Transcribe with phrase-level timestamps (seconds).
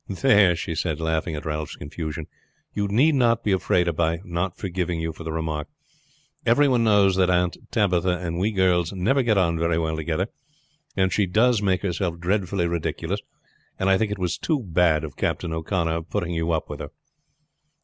[0.09, 2.25] There," she said laughing at Ralph's confusion,
[2.73, 5.67] "you need not be afraid about my not forgiving you for the remark.
[6.43, 10.29] Everyone knows that Aunt Tabitha and we girls never get on very well together;
[10.97, 13.19] and she does make herself dreadfully ridiculous,
[13.77, 16.89] and I think it was too bad of Captain O'Connor putting you up with her."